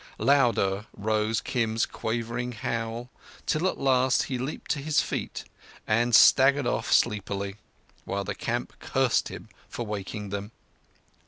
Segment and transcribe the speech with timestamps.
[0.17, 3.11] Louder rose Kim's quavering howl,
[3.45, 5.43] till at last he leaped to his feet
[5.85, 7.57] and staggered off sleepily,
[8.03, 10.51] while the camp cursed him for waking them.